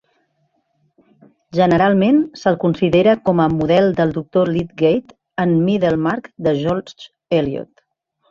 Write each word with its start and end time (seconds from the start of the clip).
Generalment 1.57 2.17
se'l 2.43 2.57
considera 2.63 3.13
com 3.29 3.43
a 3.43 3.45
model 3.59 3.93
del 4.01 4.15
Doctor 4.17 4.51
Lydgate 4.55 5.17
en 5.45 5.55
Middlemarch, 5.69 6.31
de 6.49 6.55
George 6.65 7.09
Eliot. 7.43 7.71